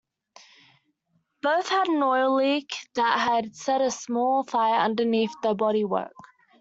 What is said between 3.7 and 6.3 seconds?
a small fire underneath the bodywork.